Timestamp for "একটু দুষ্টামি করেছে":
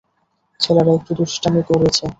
0.97-2.05